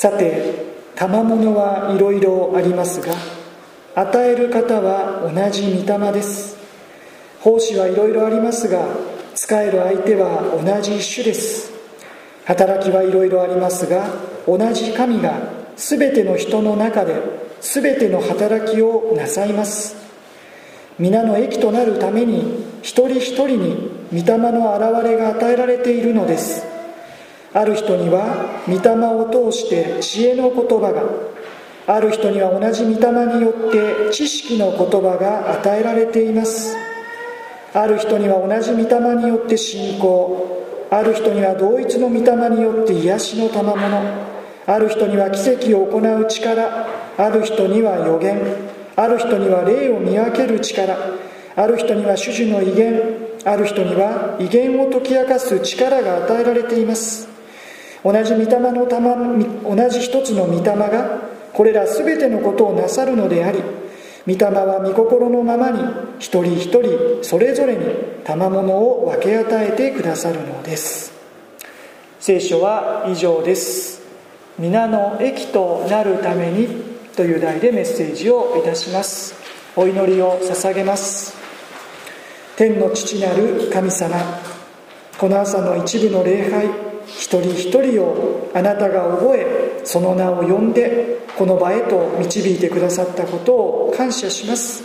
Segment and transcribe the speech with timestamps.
[0.00, 0.54] さて
[0.96, 3.14] 賜物はいろいろありますが
[3.94, 6.56] 与える方は同じ御霊です。
[7.42, 8.82] 奉仕はいろいろありますが
[9.34, 11.70] 使える相手は同じ種です。
[12.46, 14.06] 働きはいろいろありますが
[14.46, 15.38] 同じ神が
[15.76, 17.20] 全ての人の中で
[17.60, 19.96] 全ての働きをなさいます。
[20.98, 26.79] 皆の益となるために一人一人に御霊の現れが与えられているのです。
[27.52, 31.30] ある人には御霊を通して知恵の言葉が
[31.92, 36.76] ある人には同じ御霊によって知識の言葉が与えられています。
[37.74, 40.86] ある人には同じ御霊によって信仰。
[40.90, 44.02] ある人には同一の御霊によって癒しの賜物。
[44.66, 46.86] ある人には奇跡を行う力。
[47.16, 48.40] ある人には予言。
[48.94, 50.96] ある人には霊を見分ける力。
[51.56, 53.00] ある人には種々の威厳。
[53.44, 57.29] ある人には威厳を解き明かす力が与えられています。
[58.02, 59.16] 同じ御霊の玉
[59.62, 61.18] 同じ一つの御霊が
[61.52, 63.62] これら全てのことをなさるのであり
[64.26, 65.82] 御霊は御心のままに
[66.18, 67.84] 一人一人それぞれに
[68.24, 71.12] 賜物を分け与えてくださるのです。
[72.18, 74.02] 聖書は以上です。
[74.58, 76.68] 皆の益となるために
[77.16, 79.34] という題でメッセージをいたします。
[79.74, 81.34] お祈りを捧げます。
[82.56, 84.16] 天の父なる神様
[85.18, 94.84] この朝の一部の礼拝一人一人をあなたが覚えその名を呼んでこの場へと導いてくださったことを感謝します。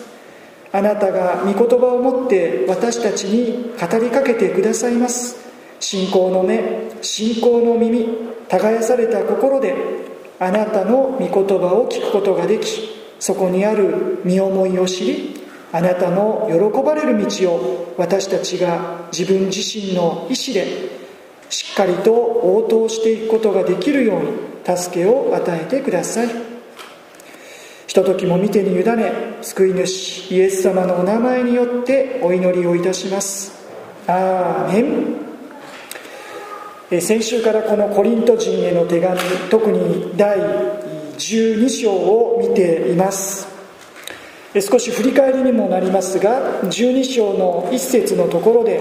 [0.71, 5.37] あなたが御言葉を持って私たちに語りかけてくださいます。
[5.79, 8.07] 信仰の目信仰の耳
[8.49, 9.75] 耕された心で
[10.39, 21.04] あなたの御言葉を聞くことができそこにある身思いを知りあなたの喜ばれる道を私たちが自分自身の意志で
[21.49, 26.29] しっかりと応答していくことができるように助けを与えてください。
[27.87, 33.53] ひとときも見てに委ね救い主イエス様のお名前によってお祈りをいたします。
[34.07, 35.15] アーメン。
[37.01, 40.37] 先週からこのコリント人への手紙特に第
[41.17, 43.47] 12章を見ています。
[44.61, 48.79] 少し振り返りにもなりますが12章の一節のところで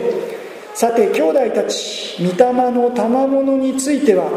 [0.75, 4.29] さて兄弟たち御霊の賜物については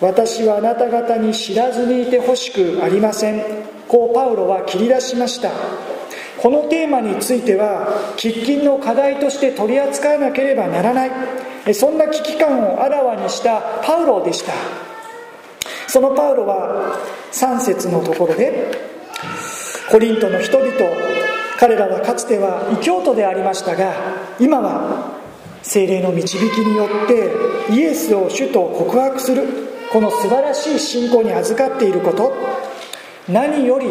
[0.00, 3.42] 私はあなた方に知らずにいてほしくありません。
[3.86, 5.50] こうパウロは切り出しました。
[6.40, 11.06] このテーマについては喫緊の課題として取り扱わなければならな
[11.66, 11.74] い。
[11.74, 14.52] そんな危機感をあらわにしたパウロでした。
[15.86, 16.98] そのパウロは
[17.32, 18.70] 3節のところで
[19.90, 20.72] コリントの人々
[21.58, 23.92] 彼らはかつては異教徒でありましたが
[24.40, 25.21] 今は
[25.62, 29.44] 精霊の導きによってイエスを主と告白する
[29.92, 32.32] この素晴らしい信仰に預かっていること。
[33.28, 33.86] 何より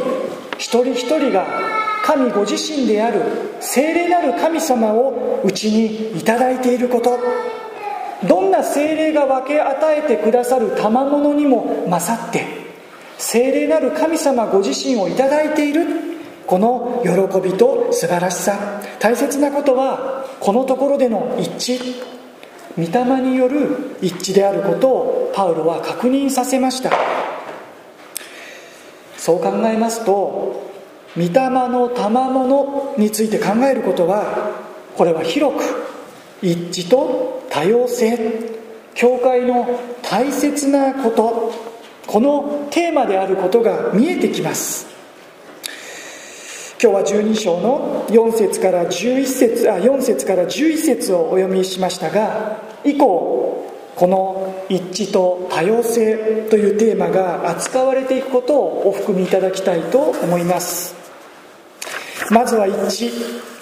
[0.57, 1.45] 一人一人が
[2.03, 3.21] 神ご自身である
[3.61, 7.17] 聖霊なる神様をうちにいただいていること。
[8.27, 12.45] どんな精霊が分け与えてくださる賜物にも勝って
[13.17, 16.10] 聖霊なる神様ご自身をいただいている。
[16.47, 18.81] この喜びと素晴らしさ。
[18.99, 22.03] 大切なことはこのところでの一致。
[22.77, 26.91] 御霊による一致であることをパウロは確認させました。
[29.17, 30.71] そう考えますと
[31.15, 34.55] 御霊の賜物について考えることは
[34.95, 35.63] これは広く
[36.41, 38.17] 一致と多様性。
[38.93, 41.71] 教会の大切なこと。
[42.07, 44.90] このテーマであることが見えてきます。
[46.83, 60.95] 今日は12章の4節から11節あ4節から11節をお読みしましたが以降この一致と多様性というテーマが扱われていくことをお含みいただきたいと思います。
[62.31, 63.11] まずは一致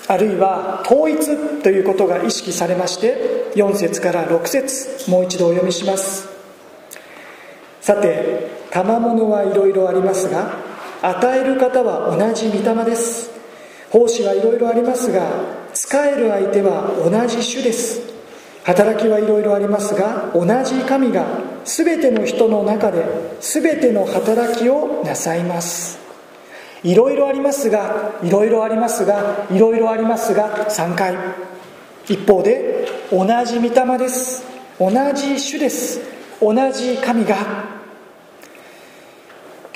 [0.07, 6.29] あるいは統一ということが意識されまして4節から6節もう一度お読みします。
[7.81, 10.68] さて賜物はいろいろありますが
[11.01, 13.31] 与える方は同じ御霊です。
[13.89, 15.27] 奉仕はいろいろありますが
[15.73, 18.01] 使える相手は同じ種です。
[18.63, 21.25] 働きはいろいろありますが同じ神が
[21.65, 23.03] 全ての人の中で
[23.39, 25.97] 全ての働きをなさいます。
[26.83, 31.15] いろいろありますがいろいろありますがいろいろありますが3回。
[32.07, 34.43] 一方で同じ御霊です。
[34.79, 35.99] 同じ種です。
[36.41, 37.78] 同じ神が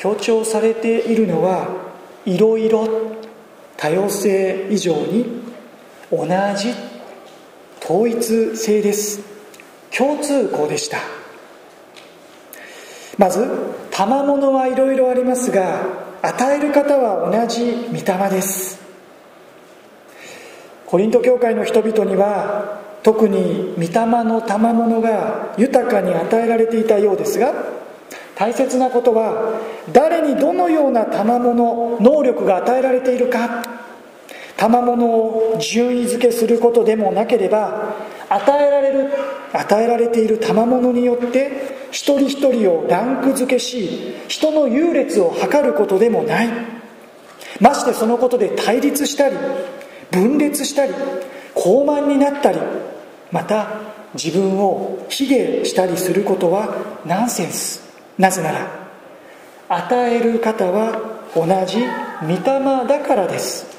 [0.03, 1.65] 強調されているのは
[2.25, 2.85] いろいろ
[3.77, 5.25] 多様性以上に
[6.11, 6.27] 同
[6.57, 6.73] じ
[7.81, 9.21] 統一性です。
[9.97, 10.97] 共通項でした。
[13.17, 13.47] まず
[13.91, 15.85] 賜物はいろいろありますが
[16.21, 18.81] 与える方は同じ御霊です。
[20.85, 27.53] コリント教会の人々には特に御霊の賜物が豊かに与えられていたようですが
[28.35, 29.59] 大切なことは
[29.91, 33.63] 誰にどのような賜物能力が与えられているか。
[34.55, 37.95] 賜物を順位付けすることでもなければ
[38.29, 39.09] 与えられる
[39.51, 46.49] 与えられている賜物によって一人一人をランク付けし人の優劣を測ることでもない。
[47.59, 49.35] ましてそのことで対立したり
[50.11, 50.93] 分裂したり
[51.55, 52.59] 傲慢になったり
[53.31, 53.67] また
[54.13, 57.92] 自分を卑下したりすることはナンセンス。
[58.17, 58.67] なぜなら
[59.69, 60.99] 与える方は
[61.35, 61.79] 同じ
[62.21, 63.73] 御霊だからです。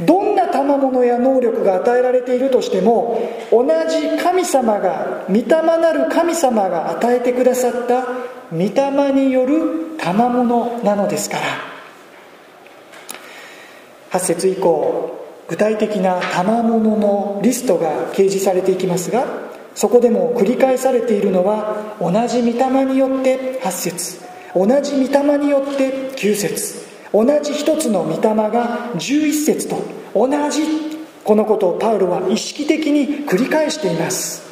[0.00, 3.20] どんな賜物や能力が与えられているとしても
[3.50, 8.06] 同じ神様が御霊なる神様が与えてくださった
[8.50, 11.42] 御霊による賜物なのですから。
[14.12, 19.26] 8節以降具体的な賜物のリストが掲示されていきますが
[19.74, 24.20] そこでも繰り返されているのは同じ御霊によって8節
[24.54, 26.82] 同じ御霊によって9節
[27.12, 29.82] 同じ一つの御霊が11節と
[30.14, 30.62] 同じ
[31.24, 34.42] このことをパウロは意識的に繰り返しています。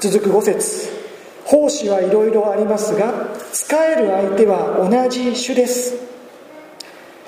[0.00, 0.90] 続く5節
[1.44, 3.12] 奉仕はいろいろありますが
[3.52, 5.94] 使える相手は同じ種です。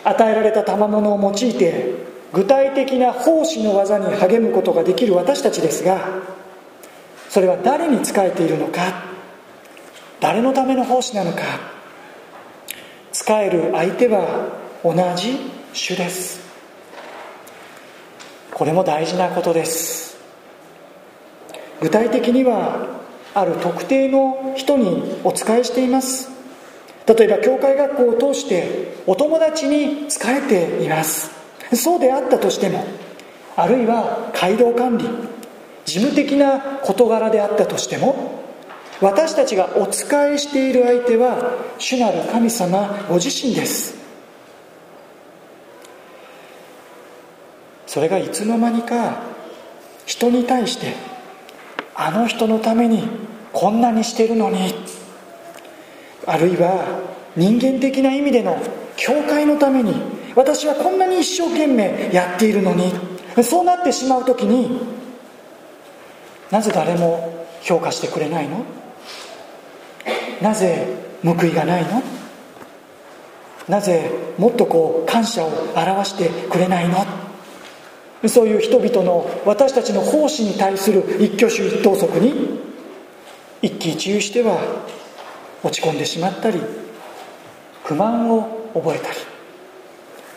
[0.04, 1.94] 与えられた賜物を用いて
[2.36, 6.20] 具体的な奉仕の技に励むことができる私たちですが
[7.30, 9.04] それは誰に仕えているのか
[10.20, 11.38] 誰のための奉仕なのか
[13.10, 14.50] 仕える相手は
[14.84, 15.38] 同じ
[15.72, 16.40] 種です。
[18.52, 20.18] これも大事なことです。
[21.80, 23.00] 具体的には
[23.34, 26.30] ある特定の人にお仕えしています。
[27.06, 31.35] 例えば教会学校を通してお友達に仕えています。
[31.74, 32.84] そうであったとしても
[33.56, 35.04] あるいは街道管理
[35.84, 38.44] 事務的な事柄であったとしても
[39.00, 43.94] 私たちがお仕えしている相手は主なる神様ご自身です。
[47.86, 49.22] それがいつの間にか
[50.06, 50.94] 人に対して
[51.94, 53.08] あの人のために
[53.52, 54.74] こんなにしてるのに
[56.26, 56.84] あるいは
[57.36, 58.60] 人間的な意味での
[58.96, 59.94] 教会のために
[60.36, 62.92] 私はこんなに一生懸命やっているのに。
[63.42, 64.80] そうなってしまう時に
[66.50, 68.64] なぜ誰も評価してくれないの？
[70.40, 70.86] なぜ
[71.22, 72.02] 報いがないの？
[73.68, 77.04] なぜもっとこう感謝を表してくれないの？
[78.26, 82.58] そういう人々の私たちの奉仕に対する一挙手一投足に
[83.60, 84.56] 一喜一憂しては
[85.62, 86.58] 落ち込んでしまったり
[87.84, 89.35] 不満を覚えたり。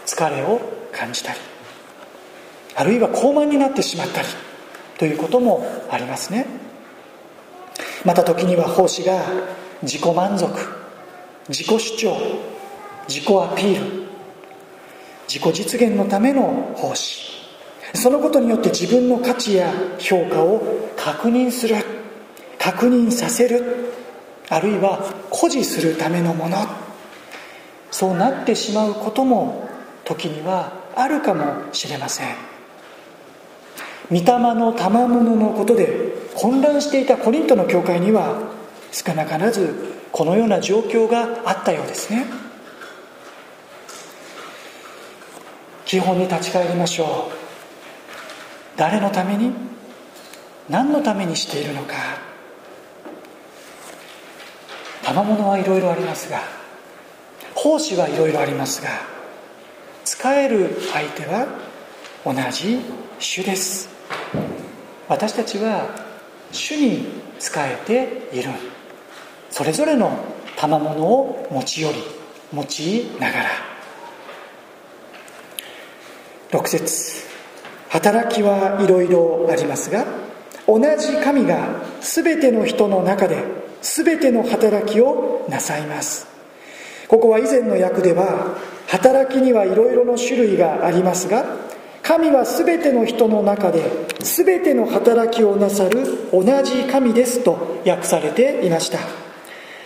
[0.10, 0.60] 疲れを
[0.92, 1.40] 感じたり
[2.76, 4.28] あるいは高慢になってしまったり
[4.98, 6.46] ということもありますね。
[8.04, 9.22] また時には奉仕が
[9.84, 10.50] 自己満足
[11.48, 12.18] 自己主張
[13.08, 14.08] 自己アピール
[15.28, 17.30] 自己実現のための奉仕。
[17.94, 20.62] そのことによって自分の価値や評価を
[20.96, 21.76] 確認する
[22.58, 23.94] 確認させる
[24.50, 24.98] あるいは
[25.30, 26.58] 誇示するためのもの。
[27.92, 29.69] そうなってしまうことも
[30.10, 32.36] 時にはあるかもしれません。
[34.10, 34.24] 御霊
[34.56, 38.42] の賜物のことで混乱していたコリントの教会には
[38.92, 39.76] 少なからず
[40.12, 42.26] このような状況があったようですね。
[45.86, 47.34] 基本に立ち返りましょう。
[48.78, 49.52] 誰のために？
[50.70, 51.94] 何のためにしているのか？
[55.04, 56.42] 賜物はいろいろありますが
[57.54, 58.90] 奉仕はいろいろありますが
[60.12, 61.46] 使える相手は
[62.26, 62.80] 同じ
[63.20, 63.90] 主です。
[65.08, 65.88] 私たちは
[66.52, 67.06] 主に
[67.38, 68.50] 仕えている。
[69.52, 70.18] それぞれの
[70.58, 72.00] 賜物を持ち寄り
[72.56, 73.50] 用いながら。
[76.60, 77.24] 6節。
[77.90, 80.08] 働きはいろいろありますが
[80.66, 83.44] 同じ神が全ての人の中で
[83.84, 86.28] 全ての働きをなさいます。
[87.08, 88.58] ここは以前の訳では
[88.90, 91.46] 働きにはいろいろの種類がありますが
[92.02, 93.84] 神は全ての人の中で
[94.20, 98.98] 全ての働きをなさる同じ神ですと訳されていました。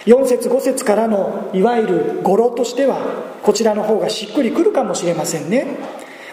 [0.05, 2.97] 4節5節からのいわゆる語呂としては
[3.41, 5.65] こちらの方がしっくりくるかもしれませんね。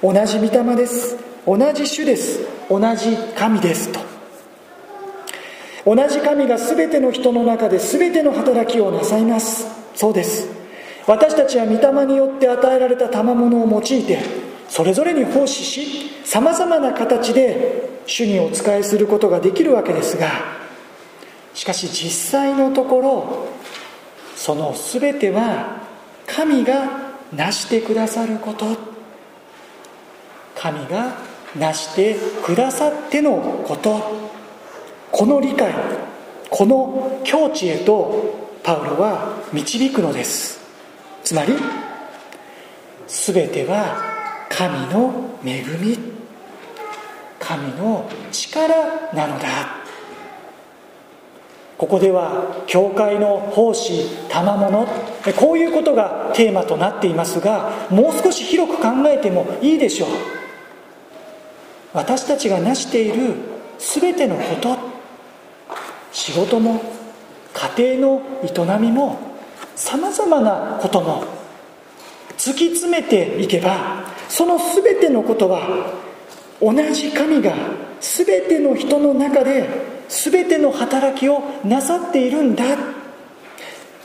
[0.02, 1.16] 同じ御霊です。
[1.46, 2.40] 同じ主です。
[2.68, 4.00] 同じ神ですと。
[5.84, 9.66] 同じ神が全ての人の中で全ての働きをなさいます。
[9.94, 10.48] そうです。
[11.06, 14.18] 私たちは御霊によって与えられた賜物を用いて
[14.68, 20.30] それぞれに奉仕しさまざまな形で主にお仕えすることができるわけですが
[21.54, 23.48] しかし実際のところ
[24.36, 25.80] その全ては
[26.26, 28.66] 神が成してくださること。
[30.54, 31.16] 神が
[31.56, 34.00] 成してくださってのこと。
[35.12, 35.74] この理解
[36.48, 40.59] この境地へとパウロは導くのです。
[41.30, 41.54] つまり
[43.06, 44.02] 全ては
[44.48, 45.96] 神の恵み。
[47.38, 48.74] 神の力
[49.14, 49.46] なのだ。
[51.78, 54.88] ここでは教会の奉仕賜物。
[55.38, 60.08] こういうことがテーマとなっていますがもう少し広く考えてもいいでしょう。
[61.92, 63.36] 私たちが成している
[63.78, 64.76] 全てのこと。
[66.10, 66.82] 仕事も
[67.52, 69.29] 家庭の営みも
[69.80, 71.24] さまざまなことも
[72.36, 75.94] 突き詰めていけばその全てのことは
[76.60, 77.54] 同じ神が
[77.98, 79.66] 全ての人の中で
[80.10, 82.64] 全ての働きをなさっているんだ。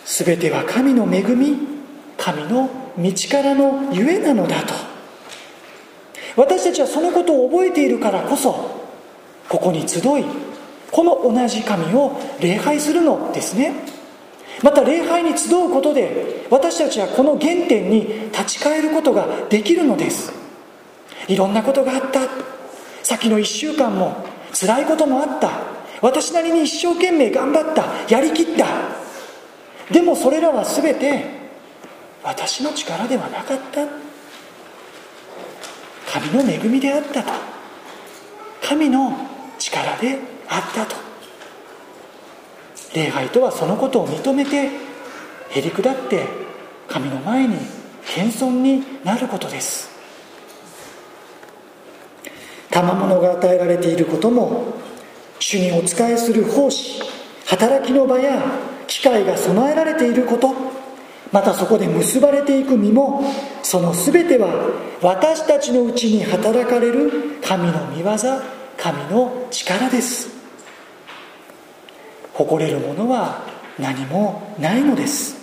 [0.05, 1.57] 全ては神の恵み
[2.17, 4.73] 神の道からのゆえなのだと。
[6.37, 8.81] 私たちはそのことを覚えているからこそ
[9.49, 10.01] ここに集い
[10.89, 13.94] この同じ神を礼拝するのですね。
[14.65, 20.33] また礼拝に集うことで私たちはこの原点に立ち返ることができるのです。
[21.27, 22.21] いろんなことがあった。
[23.03, 24.25] 先の1週間も
[24.59, 25.51] 辛いこともあった。
[26.01, 27.85] 私なりに一生懸命頑張った。
[28.09, 28.65] やりきった。
[29.93, 31.25] でもそれらは全て
[32.23, 33.87] 私の力ではなかった。
[36.11, 37.29] 神の恵みであったと。
[38.63, 39.15] 神の
[39.59, 40.17] 力で
[40.47, 41.04] あったと。
[42.95, 44.69] 礼拝とはそのことを認めて
[45.49, 46.25] へりくだって
[46.87, 47.57] 神の前に
[48.07, 49.89] 謙遜になることです。
[52.71, 54.73] 賜物が与えられていることも
[55.39, 57.01] 主にお仕えする奉仕
[57.45, 58.41] 働きの場や
[58.87, 60.53] 機会が備えられていること
[61.31, 63.23] またそこで結ばれていく身も
[63.63, 64.49] その全ては
[65.01, 68.17] 私たちのうちに働かれる神の御業
[68.77, 70.34] 神の力です。
[72.35, 73.43] 誇れるものは
[73.79, 75.35] 何もないのです。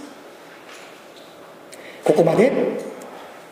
[2.05, 2.53] ここまで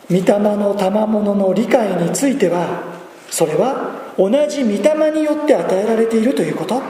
[0.09, 2.83] 御霊の賜物の理解については
[3.29, 6.81] それは同じ御霊によって与えられているということ。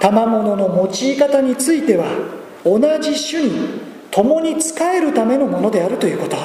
[0.00, 2.04] 賜物の用い方については
[2.64, 6.36] 同じ種に共に仕えるためのものであるということ。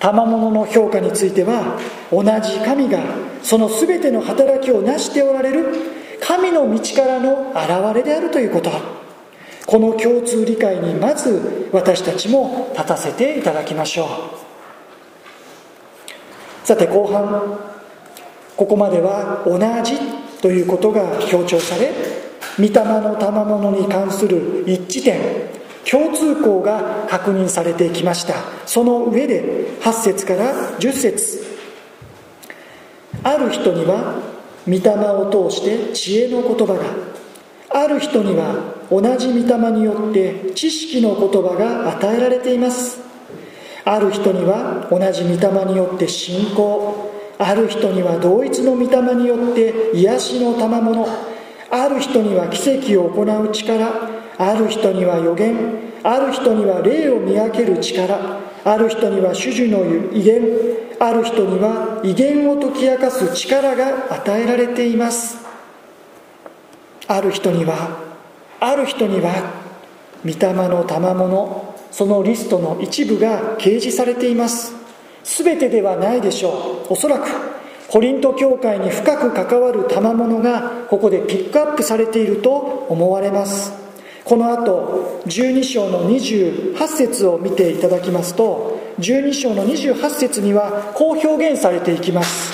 [0.00, 1.78] 賜物の評価については
[2.10, 2.98] 同じ神が
[3.42, 8.70] その全ての働きを成しておられる神の道からの現れであるということ。
[9.66, 14.08] この共通理解にまず私たちも立たせていただきましょう。
[16.66, 17.58] さて後半
[18.56, 19.96] ここまでは同じ
[20.42, 21.92] ということが強調され
[22.58, 25.20] 御霊の賜物に関する一致点
[25.88, 28.34] 共通項が確認されてきました。
[28.66, 31.44] その上で8節から10節。
[33.22, 34.29] ある人には
[34.66, 36.80] 御霊を通して知恵の言葉が。
[37.72, 43.00] ある人には同じ御霊によって知識の言葉が与えられています。
[43.84, 47.10] ある人には同じ御霊によって信仰。
[47.38, 51.06] ある人には同一の御霊によって癒しの賜物。
[51.70, 53.88] ある人には奇跡を行う力。
[54.36, 55.56] ある人には予言。
[56.02, 58.49] ある人には霊を見分ける力。
[58.64, 60.42] ある人には主樹の威厳
[60.98, 65.38] ある人には威厳を解き明かす力が与えられています。
[67.08, 67.98] ある人には
[68.60, 69.32] ある人には
[70.22, 74.74] 御霊の賜物そのリストの一部が掲示されています。
[75.24, 76.92] 全てではないでしょう。
[76.92, 77.28] おそらく
[77.88, 82.50] コリント教会に深く関わる賜物がここでピックアップされていると
[82.88, 83.72] 思われます。
[84.24, 92.52] この後12章の28節を見ていただきますと12章の28節にはこう表現されていきます。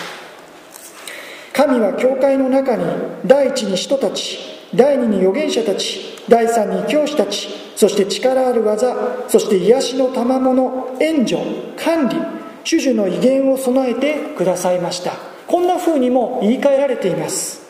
[1.52, 2.84] 神は教会の中に
[3.24, 4.38] 第一に人たち
[4.74, 8.94] 第二に預言者たち第三に教師たちそして力ある技
[9.28, 11.40] そして癒しの賜物援助
[11.82, 12.16] 管理
[12.64, 15.12] 主樹の威厳を備えてくださいました。
[15.46, 17.62] こんな風にも言い換えられています。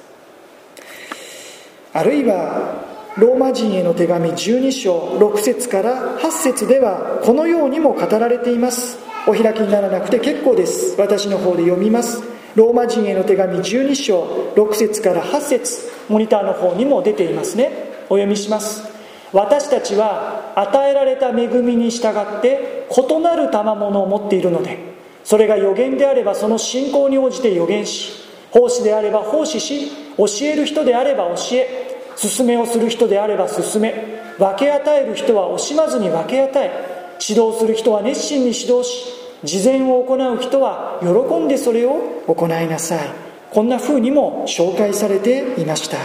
[1.92, 8.98] あるいはローマ人への手紙12章6節から8節ではこのようにも語られています。
[9.26, 11.00] お開きにならなくて結構です。
[11.00, 12.22] 私の方で読みます。
[12.54, 15.90] ローマ人への手紙12章6節から8節。
[16.08, 17.70] モニターの方にも出ていますね。
[18.10, 18.96] お読みします。
[19.32, 24.78] 私たちは与えられた恵みに従って異なる賜物を持っているので
[25.24, 28.12] それが予言であればその信仰に応じて予言し
[28.50, 31.85] 奉仕であれば奉仕し教える人であれば教え
[32.20, 39.04] 勧めをする人であれば勧め分け与える人は惜しまずに分け与え指導する人は熱心に指導し
[39.44, 43.26] 事前を行う人は喜んでそれを行いなさい。
[43.50, 45.96] こんな風にも紹介されていました。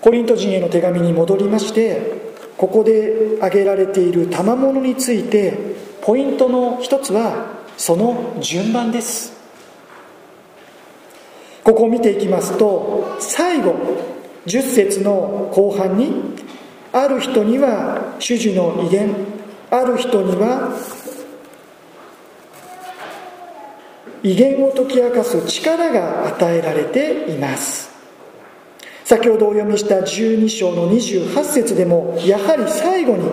[0.00, 2.00] コリント人への手紙に戻りまして
[2.56, 5.58] ここで挙げられている賜物について
[6.02, 9.39] ポイントの一つはその順番です。
[11.64, 13.74] ここを見ていきますと最後
[14.46, 16.12] 10節の後半に
[16.92, 19.14] ある人には主樹の威厳
[19.70, 20.76] ある人には
[24.22, 27.90] 威厳を解き明かす力が与えられています。
[29.04, 33.28] 先ほどお読みした12章の28節でもやはり最後に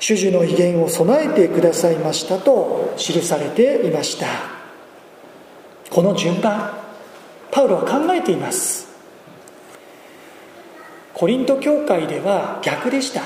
[0.00, 4.63] 主樹の威厳を備えてくださいましたと記されていました。
[5.90, 6.72] この順番
[7.50, 8.88] パウロは考えています。
[11.12, 13.22] コリント教会では逆でした。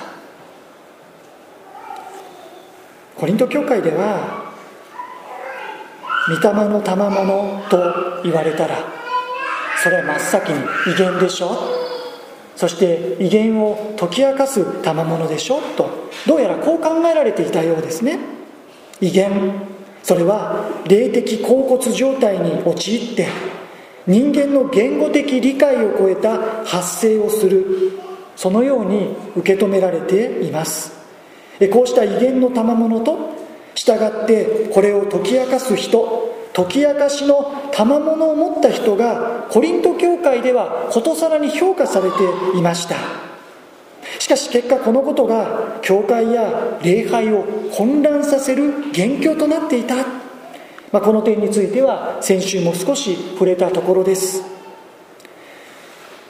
[3.17, 4.53] コリント教会では
[6.29, 8.77] 御霊の賜物と言われたら
[9.83, 11.51] それは真っ先に威厳でしょ？
[12.55, 15.61] そして威厳を解き明かす賜物でしょ？
[15.77, 15.89] と
[16.27, 18.19] どうやらこう考えられていたようですね。
[19.01, 19.68] 威厳
[20.03, 23.29] それは霊的恍骨状態に陥って
[24.07, 27.93] 人間の言語的理解を超えた発声をする
[28.37, 30.97] そのように受け止められています。
[31.73, 33.37] こうした威厳の賜物と
[33.75, 42.17] 従ってこれを解き明かす人解き明かしの賜物を持った人がコリント教会ではことさらに評価されて
[42.57, 43.28] いました。
[44.19, 50.03] しかし結果このことが教会や礼拝を混乱させる元凶となっていた、ま
[50.95, 54.43] あ、この点については先週も少し触れたところです。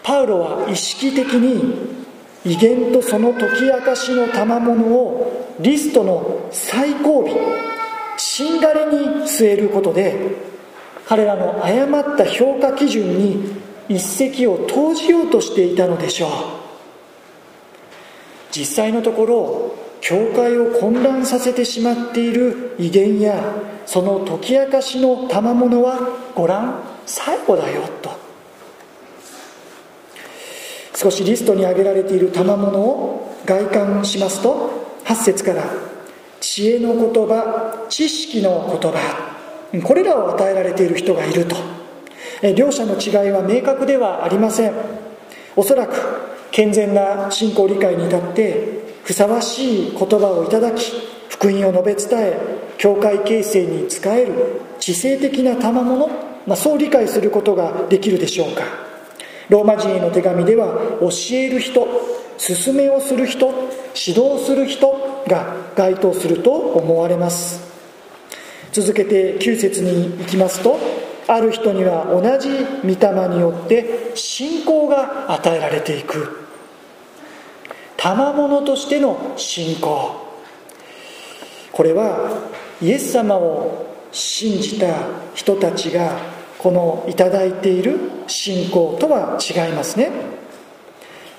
[0.03, 1.99] パウロは意識的に
[2.45, 7.29] 威厳とその解き明かしの賜物をリストの最後尾
[8.17, 10.17] しんがれに据えることで
[11.07, 13.53] 彼らの誤った評価基準に
[13.89, 16.58] 一石を投じようとしていたのでしょう。
[18.51, 23.55] 実際のところ教会を混乱させてしまっている威厳や
[23.87, 25.99] その解き明かしの賜物は
[26.35, 28.11] ご覧最後だよと。
[30.95, 35.65] 少しリストに挙げられている賜物を外観しますと8節から
[36.41, 39.35] 知恵の言葉知識の言葉。
[39.85, 41.57] これらを与えられている人がいると。
[42.57, 44.75] 両者の違いは明確ではありません。
[45.57, 50.93] おそらく健全な信仰理解に至ってふさわしい言葉をいただき
[51.29, 52.41] 福音を述べ伝え
[52.79, 56.09] 教会形成に仕える知性的な賜物、
[56.47, 58.63] まあ、そう理解することができるでしょうか。
[59.49, 61.87] ローマ人への手紙では教える人
[62.39, 63.47] 勧めをする人
[63.95, 67.67] 指導する人が該当すると思われます。
[68.73, 70.79] 続けて9節に行きますと
[71.29, 72.49] ある人には同じ
[72.83, 76.49] 御霊によって信仰が与えられていく。
[77.99, 80.27] 賜物としての信仰。
[81.71, 82.31] これは
[82.81, 84.87] イエス様を信じた
[85.35, 86.17] 人たちが
[86.59, 90.11] この頂いている信仰とは違いますね。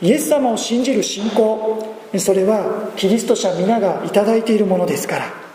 [0.02, 1.96] イエス様を信じる信仰。
[2.18, 5.49] それはキリスト者皆が頂いているものですから。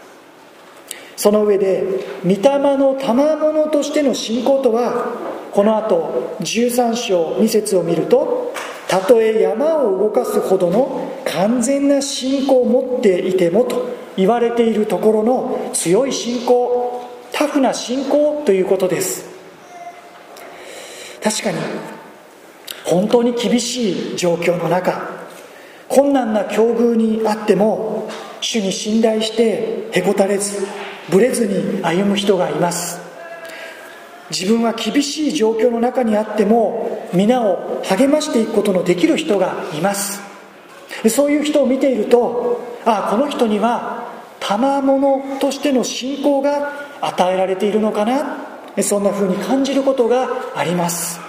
[1.16, 1.84] その上で
[2.24, 5.12] 御霊の賜物としての信仰とは
[5.52, 8.52] この後13章2節を見ると
[8.88, 19.34] たとえ山を動かすほどの完全な信仰を持っていてもと言われているところの強い信仰タフな信仰ということです。
[21.22, 21.58] 確かに
[22.84, 25.10] 本当に厳しい状況の中
[25.88, 30.66] 困難な境遇にあっても主に信頼してへこたれず
[31.10, 33.00] ぶれずに歩む人がいます。
[34.30, 40.20] 自分は厳しい状況の中にあっても皆を励ましていくことのできる人がいます。
[41.10, 48.82] そういう人を見ているとああこの人には賜物としての信仰が与えられているのかな？
[48.82, 51.20] そんな風に感じることがあります。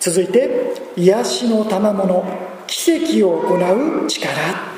[0.00, 2.24] 続いて癒しの賜物
[2.66, 4.73] 奇跡を行う力。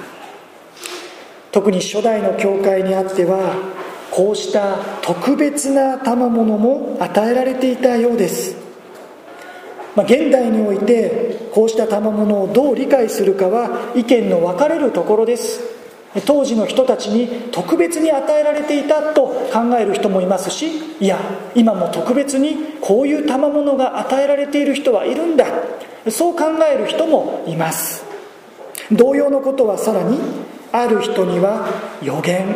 [1.56, 3.54] 特に初代の教会にあっては
[4.10, 8.54] こうした特別な賜物も与えられていたようです、
[9.96, 15.62] まあ、現代においてこうした賜物をどう理解するかは意見の分かれるところです。
[16.26, 20.66] 当時の人たちに特別に与えられていたと考える人もいますし
[21.00, 21.18] いや
[21.54, 25.46] 今も特別にこういう賜物が与えられている人はいるんだ。
[26.10, 28.04] そう考える人もいます。
[28.92, 30.18] 同様のことはさらに
[30.82, 31.68] ある人には
[32.02, 32.54] 予言。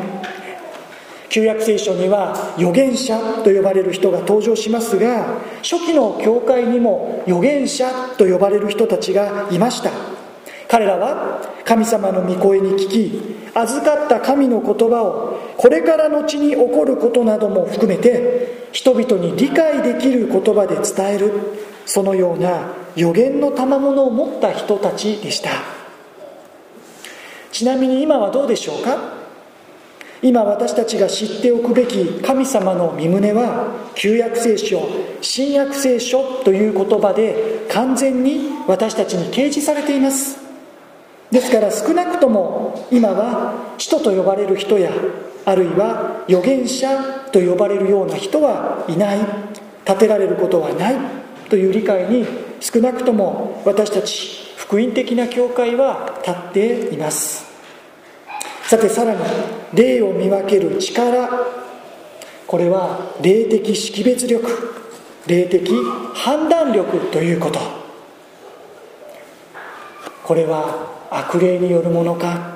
[1.31, 9.91] 旧約聖書には預言者と呼ばれる人が登場しますが初期の教会にも預言者と呼ばれる人たちがいました。
[10.69, 21.33] 彼らは神様の御声に聞き預かった神の言葉をこれからのちに起こることなども含めて人々に理解できる言葉で伝える
[21.87, 25.80] そのような予言の賜物を持った人たちでした。
[27.53, 29.21] ちなみに今はどうでしょうか？
[30.23, 34.87] 今私たちが知っておくべき神様の御旨は旧約聖書
[35.23, 40.39] 新約聖書という言葉で完全に私たちに掲示されています。
[41.31, 44.91] ですから少なくとも今は使徒と呼ばれる人や
[45.47, 49.19] あるいは預言者と呼ばれるような人はいない。
[49.87, 50.97] 立てられることはない。
[51.49, 52.27] という理解に
[52.61, 54.39] 少なくとも私たち
[54.71, 57.45] 福音的な教会は立っています。
[58.63, 59.21] さてさらに
[59.75, 61.29] 霊を見分ける力。
[62.47, 64.47] これは霊的識別力
[65.27, 65.73] 霊的
[66.15, 67.59] 判断力ということ。
[70.23, 72.55] これは悪霊によるものか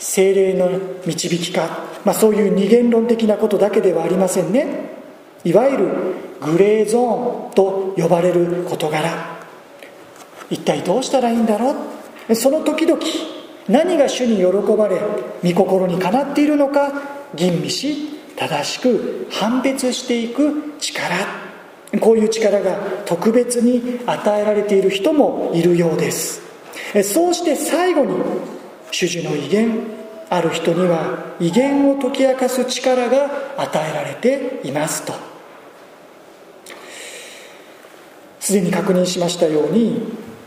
[0.00, 0.68] 精霊の
[1.06, 4.66] 導きか、まあ、そういう二元論的なことだけではありませんね。
[5.44, 5.88] いわゆる
[6.40, 9.31] グレーゾーンと呼ばれる事柄。
[10.52, 11.74] 一体どうしたらいいんだろ
[12.28, 12.34] う？
[12.34, 13.00] その時々
[13.68, 14.44] 何が主に喜
[14.76, 15.00] ばれ
[15.42, 16.92] 御心にかなっているのか
[17.34, 21.42] 吟味し正しく判別していく力。
[22.00, 26.42] こういう力が特別に与えられている人もいるようです。
[27.04, 28.16] そうして最後に
[28.90, 29.80] 主樹の威厳
[30.30, 35.12] ある人には威厳を解き明かす力が与えられていますと。
[38.40, 40.02] すでに確認しましたように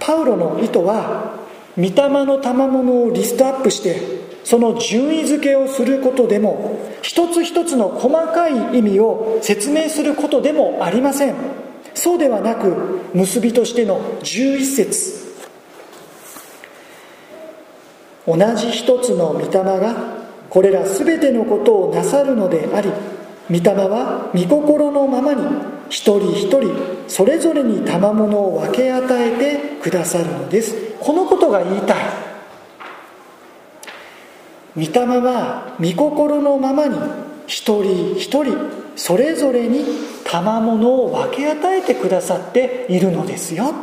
[0.06, 1.34] パウロの意図は
[1.76, 1.92] 御霊
[2.26, 4.00] の賜物をリストアップして
[4.44, 11.36] その順位付けをすることでも一つ一つの細かい意味を説明することでもありません。
[11.96, 15.26] そうではなく結びとしての11節。
[18.28, 19.96] 同じ一つの御霊が
[20.52, 22.92] これら全てのことをなさるのであり
[23.50, 26.74] 御霊は御心のままに一人一人
[27.08, 30.76] それぞれに賜物を分け与えてくださるのです。
[31.00, 31.98] このことが言いたい。
[34.76, 36.98] 御霊は御心のままに
[37.48, 38.58] 一人一人
[38.96, 39.86] それぞれに
[40.26, 43.74] 賜物を分け与えてくださっているのですよ。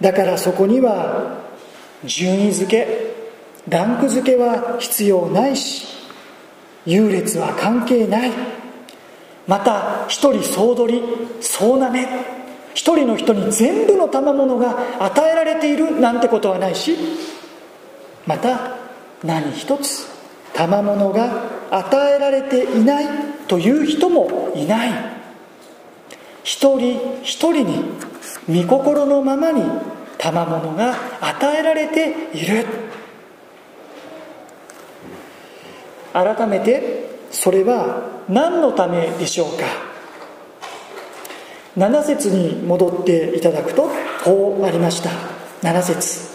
[0.00, 1.38] だからそこには
[2.04, 3.14] 順位付け
[3.68, 5.86] ランク付けは必要ないし
[6.86, 8.57] 優劣は関係ない。
[9.48, 11.02] また一人総取り
[11.40, 12.06] 総なめ。
[12.74, 16.96] 一人の人に全部の賜物が与えられているなんてことはないし
[18.24, 18.76] また
[19.24, 20.06] 何一つ
[20.54, 23.06] 賜物が与えられていない
[23.48, 24.90] という人もいない。
[26.44, 29.62] 一人一人に御心のままに
[30.18, 32.66] 賜物が与えられている。
[36.12, 39.64] 改めてそれは何のためでしょうか
[41.76, 43.88] ？7節に戻っていただくと
[44.24, 45.10] こうありました。
[45.62, 46.28] 7節。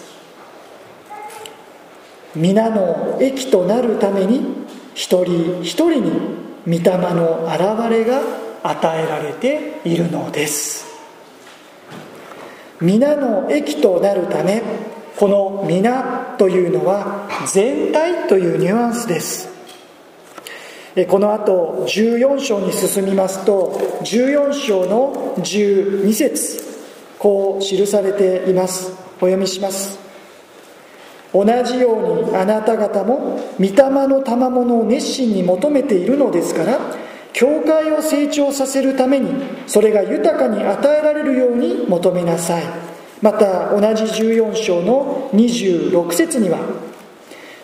[2.35, 4.41] 皆の益となるために
[4.95, 6.11] 一人一人に
[6.65, 8.21] 御霊の現れが
[8.63, 10.85] 与えられているのです。
[12.81, 14.61] 皆の益となるため
[15.17, 19.52] この皆というのは全体というニュアンスです。
[21.09, 23.71] この後14章に進みますと
[24.03, 26.61] 14章の12節
[27.17, 28.91] こう記されています。
[29.15, 29.97] お読みします。
[31.33, 33.71] 同じようにあなた方も御霊
[34.07, 36.79] の賜物を熱心に求めているのですから
[37.31, 39.31] 教会を成長させるために
[39.65, 42.63] それが豊かに与えられるように求めなさい。
[43.23, 46.59] また同じ14章の26節には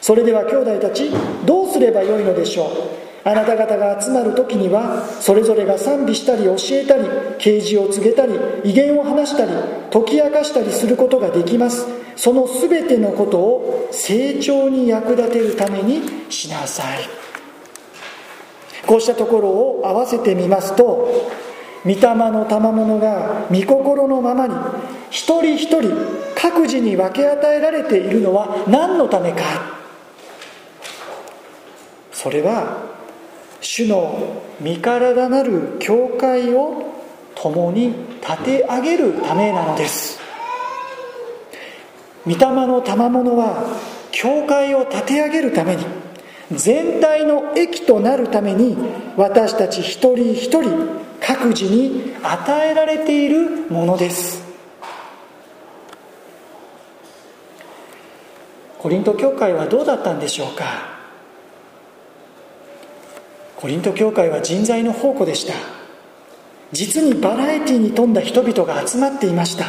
[0.02, 1.12] それでは兄弟たち
[1.46, 3.09] どうすればよいのでしょう？
[3.24, 7.04] あなた方が集まる時にはそれぞれが賛美したり教えたり
[7.38, 9.52] 啓示を告げたり威厳を話したり
[9.92, 11.86] 解き明かしたりすることができます。
[12.16, 17.00] その全てのことを成長に役立てるためにしなさい。
[18.86, 21.30] こうしたところを合わせてみますと
[21.86, 24.56] 御霊の賜物が御心のままに
[25.12, 25.94] 一人一人
[26.36, 29.40] 各自に分け与えられているのは何のためか。
[32.12, 32.89] それは
[33.62, 36.94] 主の身体なる教会を
[37.36, 40.20] 共に立て上げるためなのです。
[42.26, 43.64] 御霊の賜物は
[44.12, 45.86] 教会を立て上げるために
[46.52, 48.78] 全体の益となるために
[49.16, 50.88] 私たち一人一人
[51.22, 54.44] 各自に与えられているものです。
[58.80, 60.99] コリント教会はどうだったんでしょうか？
[63.60, 65.54] コリント教会は人材の宝庫でした。
[66.72, 69.66] 実にバラエティに富んだ人々が集まっていました。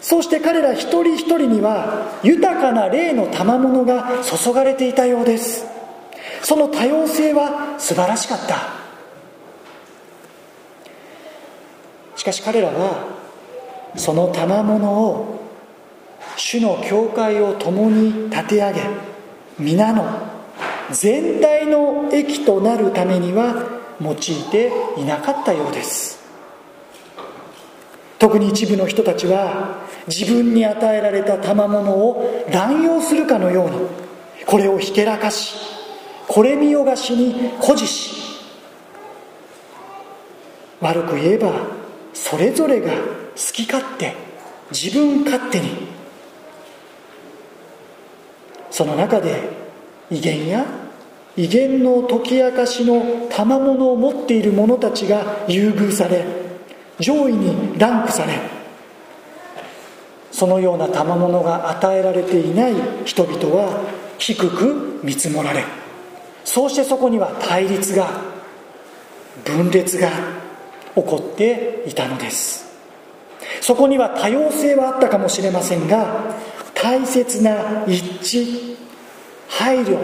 [0.00, 5.66] そして彼ら一人一人には豊かな霊の賜物が注がれていたようです。
[6.42, 8.56] その多様性は素晴らしかった。
[12.16, 13.06] しかし彼らは
[13.96, 15.38] その賜物を
[16.38, 18.80] 主の教会を共に立て上げ
[19.58, 20.37] 皆の
[20.92, 23.66] 全体の益となるためには
[24.00, 26.18] 用いていなかったようです。
[28.18, 33.76] 特に一部の人たちは自分に与えられた賜物を乱用するかのように
[34.44, 35.54] これをひけらかし
[36.26, 38.40] これ見よがしに誇示し
[40.80, 41.52] 悪く言えば
[42.12, 42.98] それぞれが好
[43.52, 44.16] き勝手
[44.72, 45.98] 自分勝手に。
[48.70, 49.57] その中で
[50.10, 50.66] 威厳や
[51.36, 56.24] 威厳の解き明かしの賜物を持っている者たちが優遇され
[56.98, 58.34] 上位にランクされ
[60.32, 63.82] そのような賜物が与えられていない人々は
[64.18, 65.64] 低く見積もられ
[66.44, 68.08] そうしてそこには対立が
[69.44, 70.10] 分裂が
[70.94, 72.68] 起こっていたのです。
[73.60, 76.34] そこには多様性はあったかもしれませんが
[76.74, 78.02] 大切な一
[78.38, 78.76] 致
[79.48, 79.98] 配慮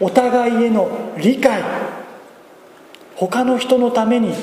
[0.00, 1.62] お互いへの理解
[3.16, 4.34] 他の人のために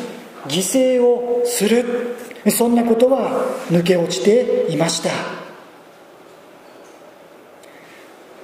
[0.47, 0.59] 犠
[0.97, 2.15] 牲をする。
[2.49, 5.11] そんなことは抜け落ちていました。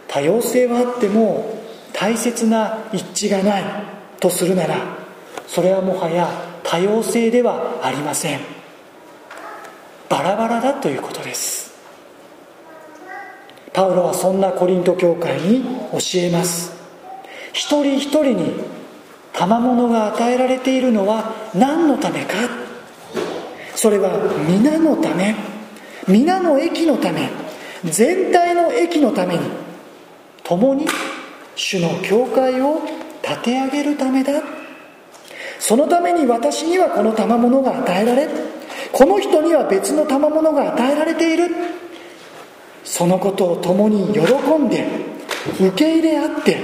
[0.08, 1.58] 多様性はあっても
[1.93, 3.63] 大切な一致がない
[4.19, 4.76] とするなら
[5.47, 6.30] それはもはや
[6.63, 8.39] 多様性ではありません。
[10.10, 11.66] バラバラだということです。
[13.78, 16.74] パウロはそんなコリント教会に教えます。
[17.54, 18.54] 一人一人に
[19.34, 22.34] 賜物が与えられているのは何のためか？
[23.76, 24.18] それは
[24.50, 25.36] 皆のため
[26.08, 27.30] 皆の益のため
[27.86, 29.42] 全体の益のために
[30.44, 30.88] 共に
[31.56, 32.82] 主の教会を
[33.22, 34.42] 立て上げるためだ。
[35.60, 38.28] そのために私にはこの賜物が与えられ
[38.92, 41.46] この人には別の賜物が与えられている。
[42.88, 44.21] そのことを共に喜
[44.58, 44.88] んで
[45.60, 46.58] 受け入れ合って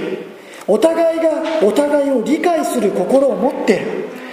[0.66, 1.30] お互いが
[1.62, 3.84] お互いを理解する心を持って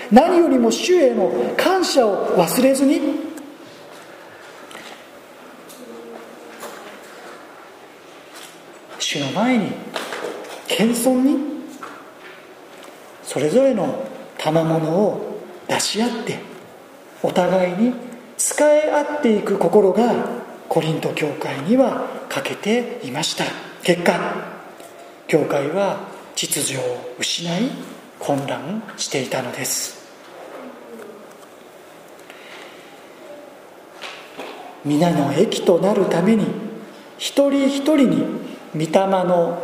[0.10, 3.02] 何よりも主への感謝を忘れずに
[8.98, 9.72] 主の前に
[10.68, 11.40] 謙遜に
[13.22, 14.06] それぞれの
[14.38, 16.40] 賜物を出し合って
[17.22, 17.94] お互いに
[18.38, 20.41] 使い合っていく心が
[20.72, 23.44] コリント教会には欠けていました。
[23.84, 24.18] 結果
[25.28, 27.70] 教会は秩序を失い
[28.18, 30.00] 混乱していたのです。
[34.86, 36.46] 皆の益となるために
[37.18, 38.24] 一人一人に
[38.74, 39.62] 御霊の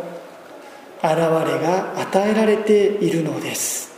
[0.98, 3.96] 現れが与えられているのです。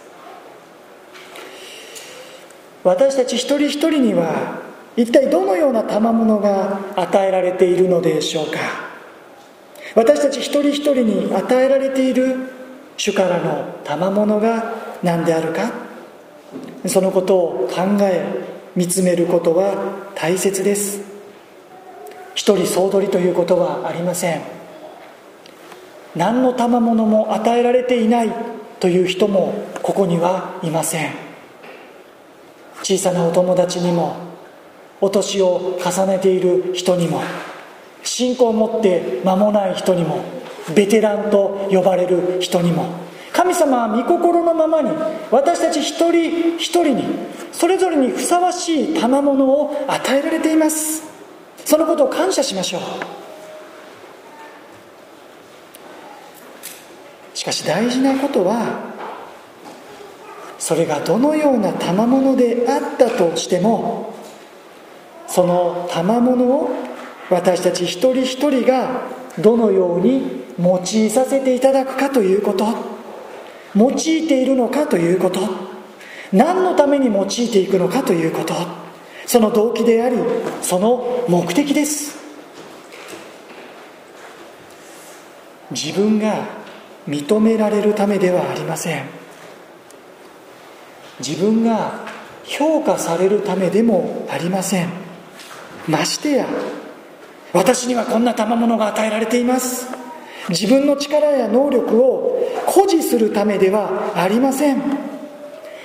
[2.85, 4.70] 私たち一人一人には
[5.01, 8.59] 一体どのような賜物が与えられているのでしょうか？
[9.95, 12.37] 私たち一人一人に与えられている
[12.99, 15.73] 主からの賜物が何であるか？
[16.87, 18.25] そのことを考え
[18.77, 21.01] 見つめることは大切です。
[22.35, 24.43] 一人総取りということはありません。
[26.15, 28.31] 何の賜物も与えられていない
[28.81, 31.13] という人もここにはいません。
[32.83, 34.30] 小さなお友達にも
[35.01, 37.23] お年を重ねている人にも
[38.03, 40.23] 信仰を持って間もない人にも
[40.75, 42.87] ベテランと呼ばれる人にも
[43.33, 44.91] 神様は御心のままに
[45.31, 47.05] 私たち一人一人に
[47.53, 51.03] それぞれにふさわしい賜物を与えられています。
[51.65, 52.81] そのことを感謝しましょう。
[57.35, 58.93] しかし大事なことは
[60.59, 64.10] それがどのような賜物であったとしても
[65.31, 66.71] その賜物を
[67.31, 69.03] 私たち一人一人が
[69.39, 72.67] どのように用いさせていただくかということ。
[73.77, 75.41] 用いているのかということ。
[76.33, 78.55] 何のために用いていくのかということ。
[79.27, 80.17] その動機であり
[80.61, 82.19] その目的です。
[85.71, 86.45] 自分が
[87.09, 89.05] 認められるためではありません。
[91.21, 92.05] 自分が
[92.43, 95.10] 評価されるためでもありません。
[95.89, 96.47] ましてや
[97.53, 99.89] 私にはこんな賜物が与えられています。
[100.49, 104.83] 自分の力や能力を誇示するためではありません。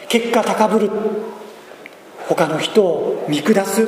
[0.08, 0.92] 結果高ぶる。
[2.28, 3.88] 他の人を見下す。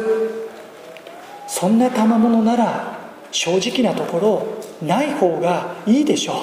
[1.48, 2.98] そんな賜物なら
[3.32, 6.36] 正直なところない方がいいでしょう。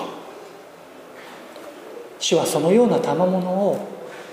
[2.19, 3.89] 主はそのような賜物を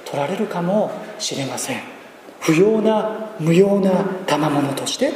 [0.05, 2.00] 取られるかもしれません。
[2.41, 3.91] 不要な無用な
[4.25, 5.13] 賜物として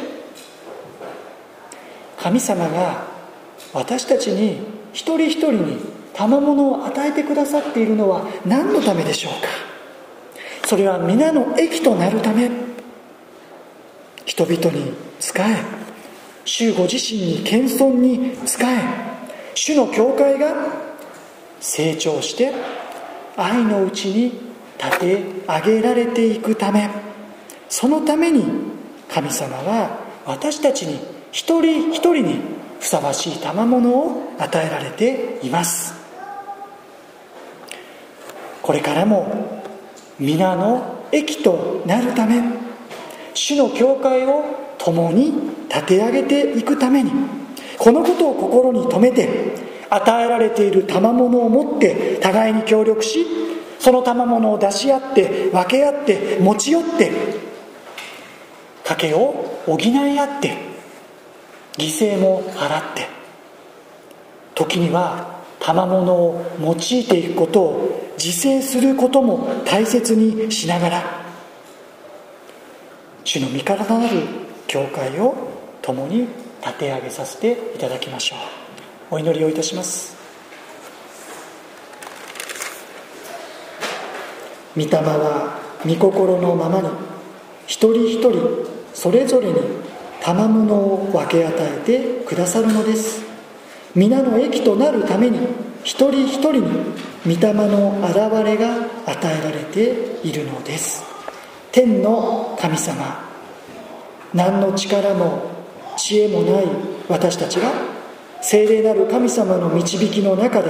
[2.17, 3.07] 神様が
[3.73, 4.61] 私たちに
[4.93, 5.77] 一人一人に
[6.13, 9.47] 賜物を与えてくださっているのは何のためでしょうか？
[10.67, 12.49] それは皆の益となるため。
[14.25, 15.63] 人々に仕え
[16.45, 18.79] 主ご自身に謙遜に仕え
[19.53, 20.53] 主の教会が
[21.59, 22.51] 成長して
[23.37, 24.31] 愛のうちに
[24.77, 27.04] 立て上げられていくため。
[27.69, 28.43] そのために
[29.09, 30.99] 神様は私たちに
[31.31, 32.39] 一人一人に
[32.79, 35.93] ふさわしい賜物を与えられています。
[38.61, 39.61] これからも
[40.19, 42.41] 皆の益となるため
[43.35, 44.43] 主の教会を
[44.79, 45.33] 共に
[45.69, 47.11] 立て上げていくために
[47.77, 49.55] このことを心に留めて
[49.89, 53.25] 与えられている賜物を持って互いに協力し
[53.77, 57.11] その賜物を出し合って分け合って持ち寄って
[58.85, 60.55] 賭けを補い合って
[61.73, 63.07] 犠牲も払って
[64.53, 71.25] 時には賜物を用いていくことを自制することも大切にしながら
[73.23, 74.21] 主の味方なる
[74.67, 75.35] 教会を
[75.81, 76.27] 共に
[76.61, 78.35] 立て上げさせていただきましょ
[79.11, 79.15] う。
[79.15, 80.15] お祈りをいたします。
[84.75, 87.14] 御霊は御心のままに
[87.67, 89.55] 一人一人それぞれに
[90.21, 93.23] 賜物を分け与えてくださるのです。
[93.95, 95.39] 皆の益となるために
[95.83, 96.61] 一人一人に
[97.25, 98.75] 御霊の現れが
[99.05, 101.03] 与えられているのです。
[101.71, 103.29] 天の神様
[104.33, 105.43] 何の力も
[105.97, 106.65] 知恵もない
[107.07, 107.71] 私たちが
[108.41, 110.69] 聖霊なる神様の導きの中で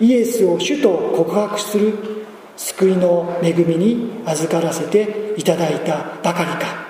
[0.00, 2.17] イエスを主と告白する
[2.58, 6.88] 救いの恵みに預からせていただいたばかりか。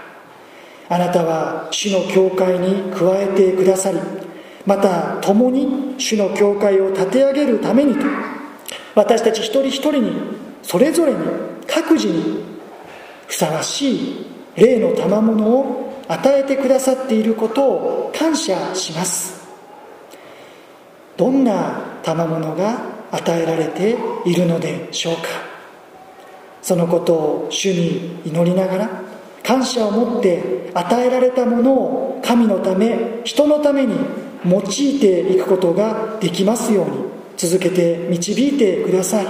[0.89, 3.99] あなたは主の教会に加えてくださり
[4.65, 8.07] また共に主の教会を立て上げるためにと
[8.95, 10.13] 私たち一人一人に
[10.63, 11.19] それぞれに
[11.67, 12.43] 各自に
[13.27, 14.27] ふさわしい
[14.57, 19.47] 霊の賜物を与えてくださっていることを感謝します。
[21.19, 22.81] どんな賜物が
[23.13, 25.48] 与えられているのでしょうか。
[26.69, 28.91] そのことを主に祈りながら
[29.43, 33.97] 感謝を持って与えられたものを神のため人のために
[34.45, 37.05] 用いていくことができますように
[37.39, 39.27] 続けて導いてください。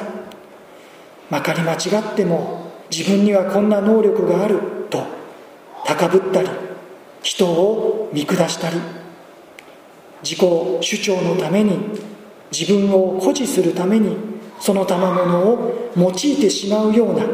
[1.31, 1.77] まかり間違
[2.12, 4.59] っても自分にはこんな能力がある
[4.90, 5.07] と
[5.87, 6.48] 高ぶったり
[7.22, 8.81] 人を見下したり
[10.24, 10.38] 自己
[10.81, 11.79] 主張のために
[12.51, 17.25] 自分を誇示するためにその賜物を用いてしまうような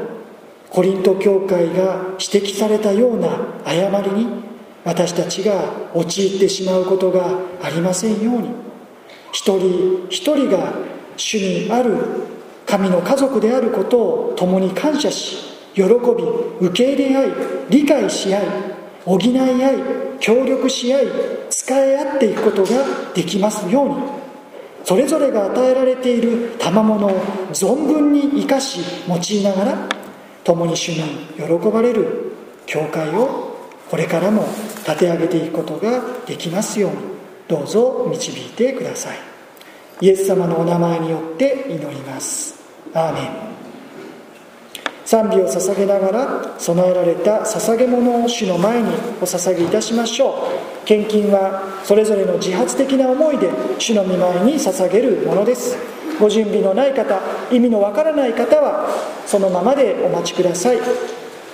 [0.70, 3.28] コリント教会が指摘されたような
[3.64, 4.26] 誤りに
[4.84, 8.48] 私たちが陥ってしまうことがありませんように。
[9.32, 10.74] 一人一人が
[11.16, 11.96] 主にある
[12.66, 15.38] 神の家族であることを共に感謝し
[15.74, 15.88] 喜び
[16.68, 17.32] 受け入れ合い
[17.68, 18.46] 理解し合い
[19.04, 19.76] 補い合い
[20.20, 21.06] 協力し合い
[21.50, 22.70] 使い合っていくことが
[23.14, 24.23] できますように。
[24.84, 27.10] それぞれが与えられている賜物を
[27.52, 29.88] 存分に生かし用いながら
[30.44, 31.02] 共に主に
[31.36, 32.32] 喜ばれる
[32.66, 33.56] 教会を
[33.90, 34.44] これからも
[34.86, 36.96] 立て上げていくことができますように
[37.48, 39.18] どうぞ導いてください。
[40.00, 42.58] イエス様のお名前によって祈ります。
[42.92, 43.20] アーメ
[43.50, 43.53] ン。
[45.04, 48.88] 賛美を捧げながら備えられた捧げ物を主の前に
[49.20, 50.48] お捧げいたしましょ
[50.82, 50.86] う。
[50.86, 55.76] 献金はそれぞれの自発的な思いで主の御前に捧げるものです。
[56.18, 58.88] ご準備のない方意味のわからない方は
[59.26, 60.78] そのままでお待ちください。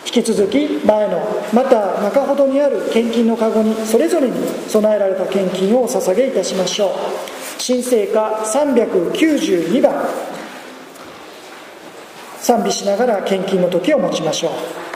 [0.07, 1.21] 引き続き前の
[1.53, 4.37] また中ほどにある献金のかごにそれぞれに
[4.69, 6.91] 備えられた献金をお捧げいたしましょう。
[7.59, 10.30] 新聖歌392番。
[12.51, 14.90] 賛美しながら献金の時を持ちましょう。